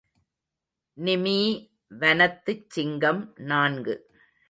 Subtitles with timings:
[0.97, 1.37] நிமீ
[1.99, 3.95] வனத்துச் சிங்கம் நான்கு.